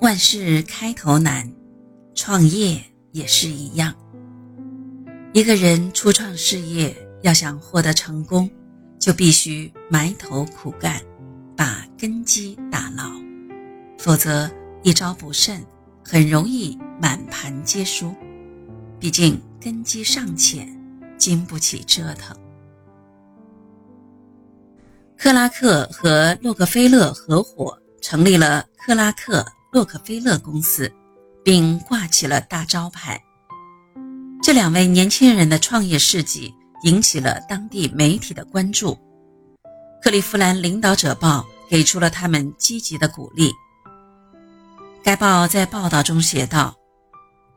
[0.00, 1.52] 万事开头难，
[2.14, 3.94] 创业也是一样。
[5.34, 8.50] 一个人初创事业，要想获得成功，
[8.98, 11.02] 就必须埋头苦干，
[11.54, 13.10] 把根基打牢，
[13.98, 14.50] 否则
[14.82, 15.62] 一招不慎，
[16.02, 18.14] 很容易满盘皆输。
[18.98, 20.66] 毕竟根基尚浅，
[21.18, 22.34] 经不起折腾。
[25.18, 30.92] 克拉克和洛克菲勒合伙成立了克拉克洛克菲勒公司，
[31.44, 33.20] 并挂起了大招牌。
[34.42, 38.92] 这两位年轻人的创业事迹引起了当地媒体的关注，
[40.02, 43.52] 《克利夫兰领导者报》给出了他们积极的鼓励。
[45.02, 46.74] 该报在报道中写道：“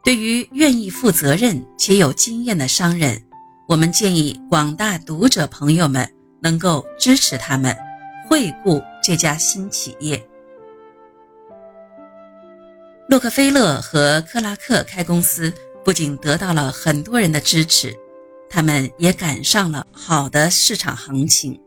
[0.04, 3.22] 对于愿意负责任且有经验的商人，
[3.68, 6.10] 我们建议广大读者朋友们。”
[6.44, 7.74] 能够支持他们
[8.28, 10.22] 惠顾这家新企业。
[13.10, 17.94] 洛克菲勒和克拉克开公司，不仅得到了很多人的支持，
[18.50, 21.60] 他们也赶上了好的市场行情。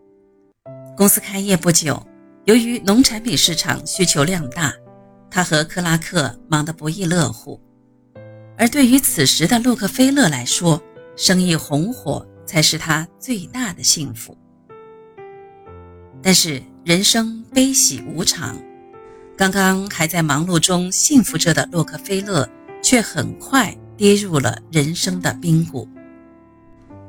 [0.97, 2.05] 公司开业不久，
[2.47, 4.73] 由于农产品市场需求量大，
[5.31, 7.61] 他和克拉克忙得不亦乐乎。
[8.57, 10.83] 而对于此时的洛克菲勒来说，
[11.17, 14.37] 生意红火才是他最大的幸福。
[16.23, 18.59] 但是人生悲喜无常，
[19.37, 22.49] 刚刚还在忙碌中幸福着的洛克菲勒，
[22.83, 25.87] 却很快跌入了人生的冰谷。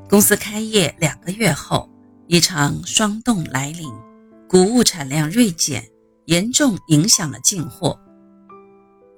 [0.09, 1.89] 公司开业两个月后，
[2.27, 3.89] 一场霜冻来临，
[4.49, 5.87] 谷物产量锐减，
[6.25, 7.97] 严重影响了进货。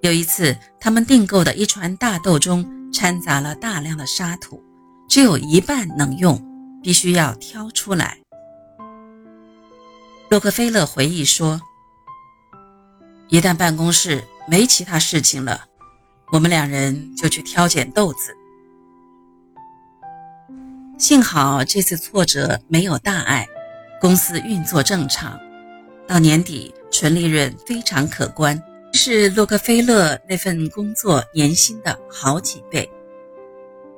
[0.02, 4.62] 有一次，他们订购的一船大豆中掺杂了大量的沙土，
[5.10, 6.40] 只有一半能用，
[6.84, 8.20] 必须要挑出来。
[10.30, 11.60] 洛克菲勒回忆说
[13.30, 15.66] ：“一旦办公室没其他事情了，
[16.32, 18.36] 我们两人就去挑拣豆子。
[20.98, 23.48] 幸好这次挫折没有大碍，
[24.02, 25.40] 公司运作正常，
[26.08, 28.60] 到年底纯利润非常可观，
[28.94, 32.90] 是洛克菲勒那份工作年薪的好几倍。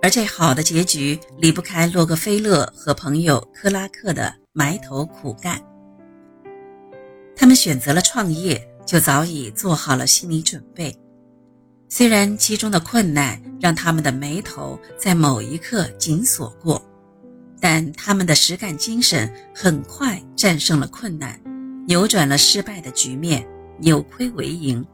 [0.02, 5.62] 而这好的结局离不开洛克菲勒和朋友克拉克的埋头苦干。”
[7.34, 10.96] 他们选择了创业，就早已做好了心理准备。
[11.90, 16.82] 虽然其中的困难让他们的眉头在某一刻紧锁过，
[17.60, 21.40] 但他们的实干精神很快战胜了困难，
[21.86, 23.46] 扭转了失败的局面，
[23.78, 24.86] 扭亏为盈，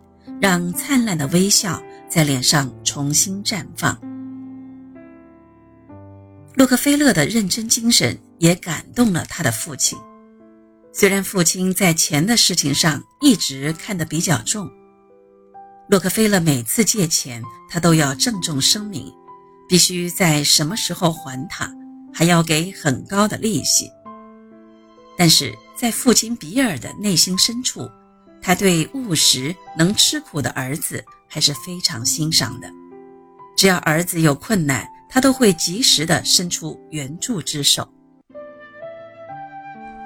[0.42, 3.96] 让灿烂的微笑在脸上重新绽放。
[6.56, 9.96] 洛克菲勒的认真精神也感动了他的父亲。
[11.00, 14.68] 虽然父亲在钱的事情上一直看得比较重，
[15.88, 19.14] 洛克菲勒每次借钱，他都要郑重声明，
[19.70, 21.72] 必须在什么时候还他，
[22.12, 23.88] 还要给很高的利息。
[25.16, 27.88] 但是在父亲比尔的内心深处，
[28.42, 32.68] 他对务实能吃苦的儿子还是非常欣赏的。
[33.56, 37.88] 只要儿子有困难，他都会及时的伸出援助之手。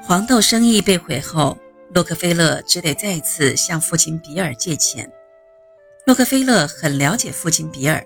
[0.04, 1.56] 黄豆生意被毁后，
[1.94, 5.10] 洛克菲勒只得再次向父亲比尔借钱。
[6.08, 8.04] 洛克菲勒很了解父亲比尔，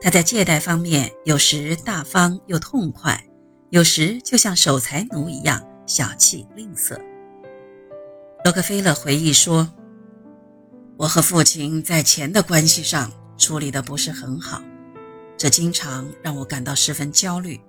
[0.00, 3.20] 他在借贷方面有时大方又痛快，
[3.70, 6.96] 有时就像守财奴一样小气吝啬。
[8.44, 9.68] 洛克菲勒回忆说
[10.96, 14.62] ：“我和父亲在钱的关系上处理的不是很好，
[15.36, 17.60] 这经常让我感到十分焦虑。”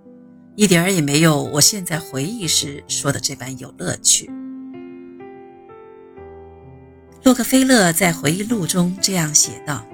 [0.56, 4.32] 一点儿也没有我现在回忆时说的这般有乐趣。
[7.24, 9.86] 洛克菲勒在回忆录中这样写道：“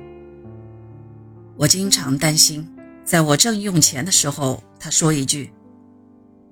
[1.57, 2.69] 我经常担心，
[3.03, 5.51] 在我正用钱的时候，他说一句：‘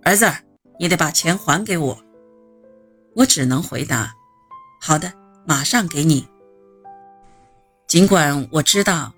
[0.01, 0.25] 儿子，
[0.79, 2.03] 你得把钱还给我。’
[3.15, 4.11] 我只能回答
[4.81, 5.13] ：‘好的，
[5.45, 6.27] 马上给你。’
[7.85, 9.13] 尽管我知道，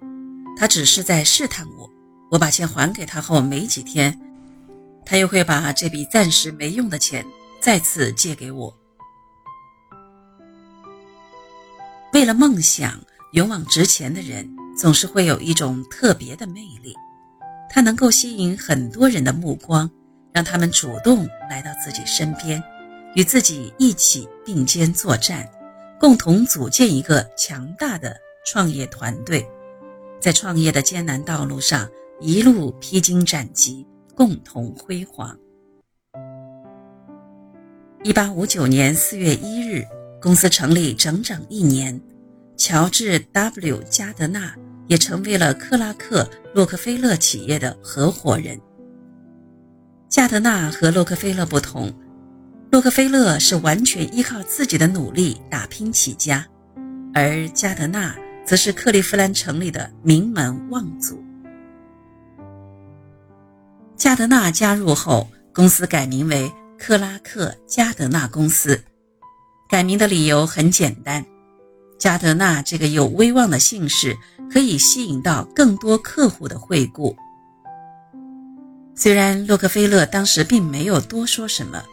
[0.57, 1.89] 他只是在试探我。
[2.31, 4.19] 我把钱还给他后没几天。”
[5.11, 7.25] 他又会把这笔暂时没用的钱
[7.59, 8.73] 再次借给我。
[12.13, 12.97] 为了梦想
[13.33, 14.49] 勇往直前的人，
[14.79, 16.95] 总是会有一种特别的魅力，
[17.69, 19.91] 他能够吸引很多人的目光，
[20.31, 22.63] 让他们主动来到自己身边，
[23.13, 25.45] 与自己一起并肩作战，
[25.99, 28.15] 共同组建一个强大的
[28.45, 29.45] 创业团队，
[30.21, 31.89] 在创业的艰难道路上
[32.21, 33.85] 一路披荆斩棘。
[34.15, 35.37] 共同辉煌。
[38.03, 39.85] 一八五九年四月一日，
[40.21, 41.99] 公司成立整整一年，
[42.57, 44.55] 乔治 ·W· 加德纳
[44.87, 46.23] 也成为了克拉克·
[46.53, 48.59] 洛克菲勒企业的合伙人。
[50.09, 51.93] 加德纳和洛克菲勒不同，
[52.71, 56.45] 洛克菲勒是完全依靠自己的努力打拼起家，
[57.13, 58.15] 而加德纳
[58.45, 61.23] 则是克利夫兰城里的名门望族。
[64.01, 68.83] 加德纳加入后，公司改名为克拉克加德纳公司。
[69.69, 71.23] 改名的理由很简单。
[71.99, 74.17] 加德纳这个有威望的姓氏
[74.51, 77.15] 可以吸引到更多客户的惠顾。
[78.95, 81.83] 虽然洛克菲勒当时并没有多说什么，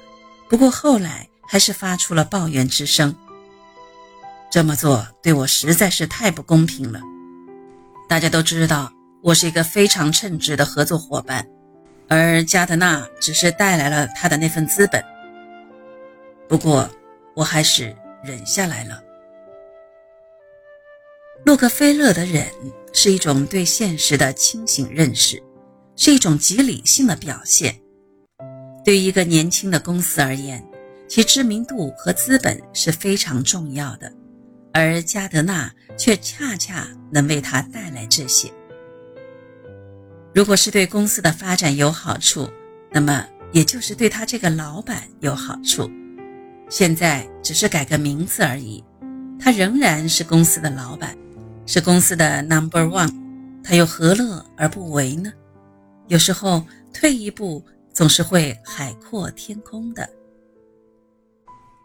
[0.49, 3.15] 不过后来还是发出了抱怨之声。
[4.51, 7.03] 这么做对我实在是太不公平了。
[8.09, 8.91] 大家都知道
[9.23, 11.47] 我是一个非常称职的合作伙伴，
[12.09, 15.05] 而加德纳只是带来了他的那份资本。
[16.49, 16.89] 不过
[17.37, 17.95] 我还是
[18.25, 19.03] 忍下来了。
[21.45, 22.47] 洛克菲勒的忍
[22.93, 25.43] 是一种对现实的清醒认识，
[25.97, 27.79] 是一种极理性的表现。
[28.85, 30.65] 对于一个年轻的公司而言，
[31.07, 34.13] 其知名度和资本是非常重要的，
[34.73, 38.51] 而加德纳却恰恰能为他带来这些。
[40.35, 42.49] 如果是对公司的发展有好处，
[42.93, 45.91] 那么也就是对他这个老板有好处。
[46.69, 48.85] 现在只是改个名字而已，
[49.41, 51.17] 他仍然是公司的老板。
[51.67, 53.13] 是公司的 Number One，
[53.63, 55.31] 他又何乐而不为呢？
[56.07, 56.65] 有时候
[56.95, 60.09] 退一步总是会海阔天空的。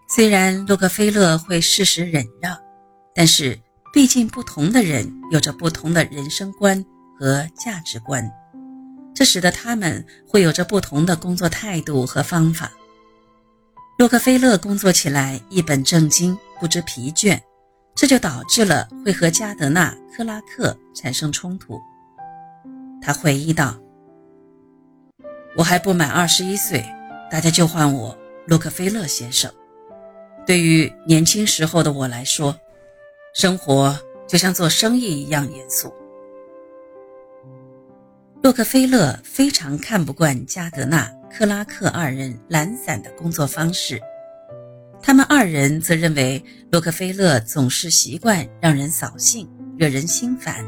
[0.08, 2.58] 虽然洛克菲勒会适时忍让，
[3.14, 3.60] 但是
[3.92, 6.86] 毕竟不同的人有着不同的人生观
[7.20, 8.32] 和价值观，
[9.14, 12.72] 这使得他们会有着不同的工作态度和方法。
[13.98, 17.40] 洛克菲勒工作起来一本正经，不知疲倦。
[17.96, 21.80] 这就导致了会和加德纳·克拉克产生冲突。
[23.00, 23.78] 他回忆道
[25.56, 26.84] ：“我还不满二十一岁，
[27.30, 28.18] 大家就唤我
[28.48, 29.52] 洛克菲勒先生。
[30.44, 32.58] 对于年轻时候的我来说，
[33.36, 33.96] 生活
[34.28, 35.94] 就像做生意一样严肃。”
[38.44, 43.98] 洛克菲勒非常看不惯加德纳·克拉克二人懒散的工作方式。
[45.02, 50.62] 他们二人则认为洛克菲勒总是习惯让人扫兴，惹人心烦。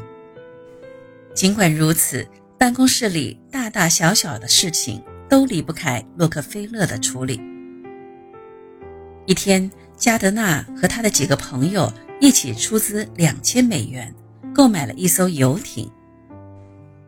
[1.34, 2.26] 尽管如此，
[2.58, 7.38] 办公室里大大小小的事情都离不开洛克菲勒的处理。
[9.26, 11.92] 一天，加德纳和他的几个朋友
[12.22, 14.14] 一起出资两千美元，
[14.54, 15.92] 购买了一艘游艇。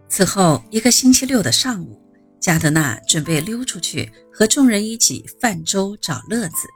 [0.08, 2.00] 此后一个星期六的上午，
[2.40, 6.66] 加德纳准备溜出去和众人一起泛舟找乐子。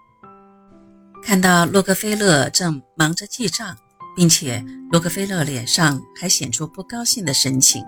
[1.22, 3.76] 看到洛克菲勒正忙着记账，
[4.14, 7.82] 并且洛克菲勒脸上还显出不高兴的神情，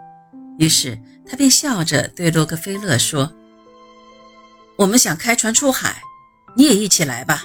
[0.59, 3.31] 于是他便笑着对洛克菲勒说
[4.77, 6.01] ：“我们想开船出海，
[6.57, 7.45] 你也一起来吧，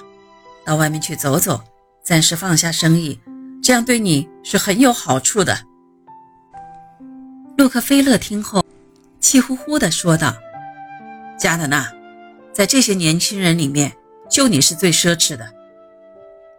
[0.64, 1.60] 到外面去走走，
[2.04, 3.20] 暂时放下生意，
[3.62, 5.64] 这样对你是很有好处的。”
[7.60, 8.64] 洛克菲勒听后，
[9.20, 10.34] 气呼呼地说道
[11.38, 11.92] ：“加德纳，
[12.54, 13.92] 在这些年轻人里面，
[14.30, 15.46] 就你是最奢侈的。”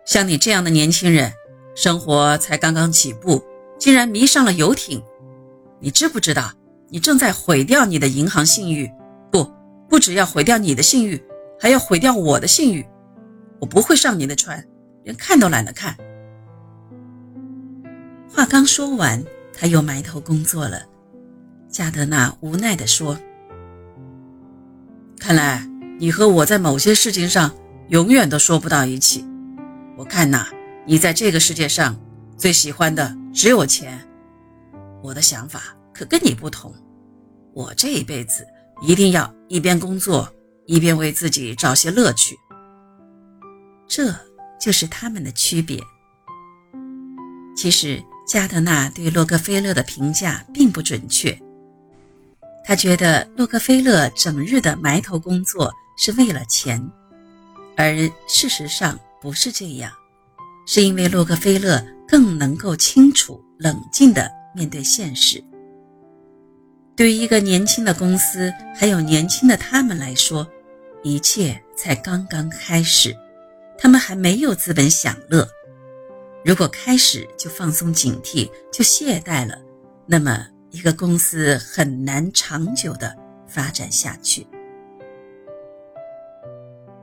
[0.06, 1.34] 像你这样的年轻人，
[1.74, 3.44] 生活才刚刚起步，
[3.80, 5.02] 竟然迷上了游艇，
[5.80, 6.54] 你知不知道？
[6.90, 8.88] 你正在毁掉你的银行信誉，
[9.32, 9.52] 不，
[9.90, 11.20] 不只要毁掉你的信誉，
[11.60, 12.86] 还要毁掉我的信誉。
[13.60, 14.64] 我不会上你的船，
[15.04, 15.98] 连看都懒得看。
[18.32, 20.86] 话刚说完，他又埋头工作了。
[21.72, 23.18] 加德纳无奈地说
[25.18, 25.66] ：“看来
[25.98, 27.56] 你和我在某些事情上
[27.88, 29.26] 永远都说不到一起。”
[29.98, 30.48] 我看呐，
[30.86, 31.98] 你在这个世界上
[32.36, 34.06] 最喜欢的只有钱。
[35.02, 36.74] 我的想法可跟你不同，
[37.54, 38.46] 我这一辈子
[38.82, 40.30] 一定要一边工作
[40.66, 42.38] 一边为自己找些乐趣。
[43.88, 44.14] 这
[44.60, 45.80] 就是他们的区别。
[47.56, 51.38] 其实加德纳对洛克菲勒的评价并不准确，
[52.64, 56.82] 他觉得洛克菲勒整日的埋头工作是为了钱，
[57.76, 57.96] 而
[58.28, 59.00] 事实上。
[59.22, 59.92] 不是这样，
[60.66, 65.40] 是因为洛克菲勒更能够清楚、冷静地面对现实。
[66.96, 70.48] 对于一个年轻的公司，还有年轻的他们来说，
[71.04, 73.16] 一切才刚刚开始，
[73.78, 75.48] 他们还没有资本享乐。
[76.44, 79.56] 如果开始就放松警惕，就懈怠了，
[80.08, 83.16] 那么一个公司很难长久的
[83.48, 84.48] 发展下去。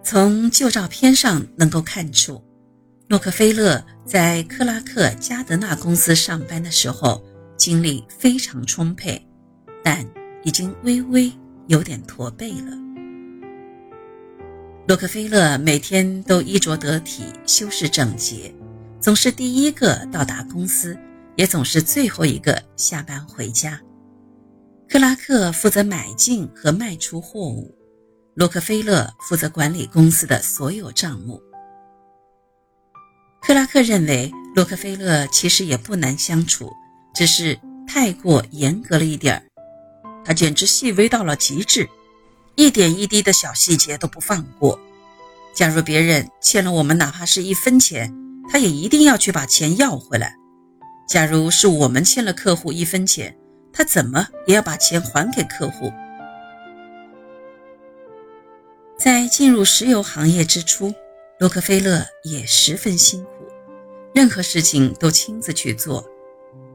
[0.02, 2.42] 从旧照片上能够看出，
[3.08, 7.22] 洛克菲勒在克拉克加德纳公司上班的时候，
[7.56, 9.22] 精力非常充沛，
[9.84, 10.06] 但
[10.42, 11.30] 已经微微
[11.66, 12.76] 有点驼背了。
[14.86, 18.54] 洛克菲勒每天都衣着得体、修饰整洁，
[18.98, 20.96] 总是第一个到达公司，
[21.38, 23.80] 也总是最后一个下班回家。
[24.88, 27.72] 克拉克负责买进和卖出货物，
[28.34, 31.40] 洛克菲勒负责管理公司的所有账目。
[33.40, 36.72] 克拉克认为洛克菲勒其实也不难相处，
[37.14, 39.42] 只是太过严格了一点儿。
[40.24, 41.88] 他简直细微到了极致，
[42.56, 44.76] 一点一滴的小细节都不放过。
[45.54, 48.12] 假如别人欠了我们哪怕是一分钱，
[48.50, 50.34] 他也一定要去把钱要回来。
[51.08, 53.34] 假如是我们欠了客户一分钱，
[53.72, 55.90] 他怎么也要把钱还给客户。
[58.98, 60.92] 在进入石油行业之初，
[61.38, 63.30] 洛克菲勒也十分辛苦。
[64.14, 66.04] 任何事情都亲自去做。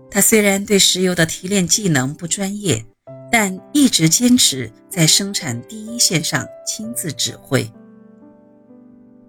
[0.10, 2.84] 他虽然对石油的提炼技能不专业，
[3.32, 7.72] 但一直坚持在生产第一线上亲自指挥。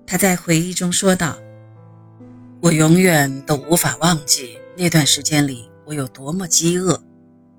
[0.07, 1.39] 他在回忆中说道
[2.63, 7.03] ：“我永远都无法忘记那段时间里我有多么饥饿，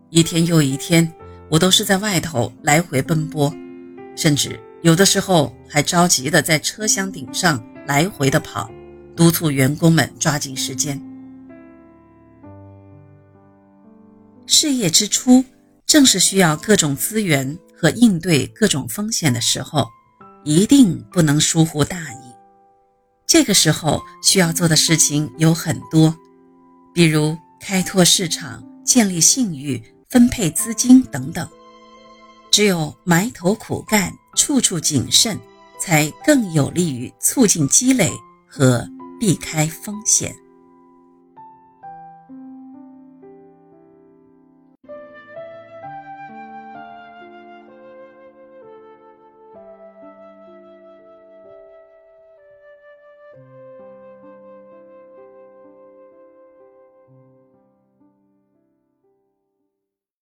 [0.10, 1.14] 一天又一天，
[1.50, 3.54] 我都是在外头来回奔波，
[4.16, 8.70] 甚至有的时候还着急的在车厢顶上来回的跑。”
[9.16, 11.02] 督促员工们抓紧时间。
[14.46, 15.42] 事业之初，
[15.86, 19.88] 正是需要各种资源和应对各种风险的时候，
[20.44, 22.18] 一定不能疏忽大意。
[23.26, 26.14] 这个时候需要做的事情有很多，
[26.96, 31.48] 比如开拓市场、建立信誉、分配资金等等。
[32.50, 35.40] 只有埋头苦干、处处谨慎，
[35.80, 38.10] 才更有利于促进积累
[38.50, 38.84] 和。
[39.18, 40.36] 避开风险。